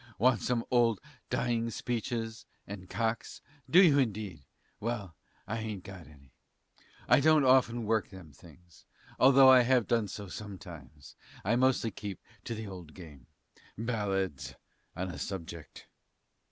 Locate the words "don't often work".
7.19-8.09